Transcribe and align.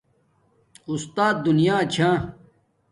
اُستات 0.89 1.35
دینا 1.43 1.77
چھا 1.93 2.09